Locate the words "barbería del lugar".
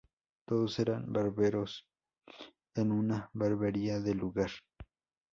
3.33-4.49